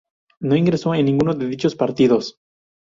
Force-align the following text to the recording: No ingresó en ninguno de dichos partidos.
No 0.39 0.55
ingresó 0.55 0.95
en 0.95 1.05
ninguno 1.05 1.35
de 1.35 1.45
dichos 1.45 1.75
partidos. 1.75 2.39